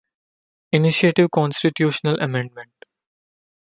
[0.71, 2.73] Initiative constitutional amendment.